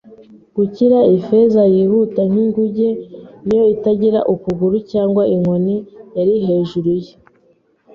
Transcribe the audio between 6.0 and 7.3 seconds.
yari hejuru ye